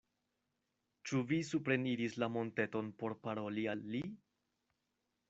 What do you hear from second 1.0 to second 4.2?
Ĉu vi supreniris la monteton por paroli al li?